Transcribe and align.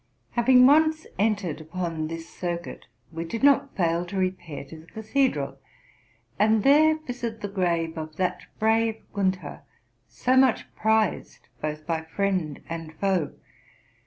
Having 0.31 0.65
once 0.65 1.05
entered 1.19 1.61
upon 1.61 2.07
this 2.07 2.27
cireuit, 2.27 2.85
we 3.11 3.23
did 3.23 3.43
not 3.43 3.75
fail 3.77 4.03
to 4.07 4.17
repair 4.17 4.63
to 4.65 4.79
the 4.79 4.87
cathedral, 4.87 5.59
and 6.39 6.63
there 6.63 6.97
visit 7.05 7.41
the 7.41 7.47
grave 7.47 7.95
of 7.99 8.15
that 8.15 8.47
brave 8.57 9.03
Gunther, 9.13 9.61
so 10.07 10.35
much 10.35 10.65
prized 10.75 11.49
both 11.61 11.85
by 11.85 12.01
friend 12.01 12.63
and 12.67 12.95
foe. 12.95 13.33